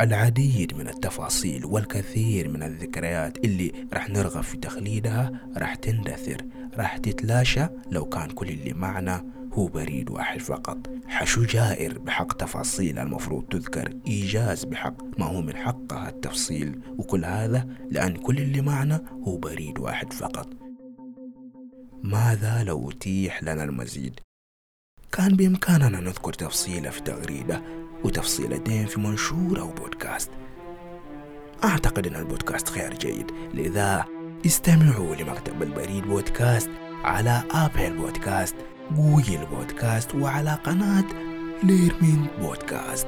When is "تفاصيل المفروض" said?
12.32-13.44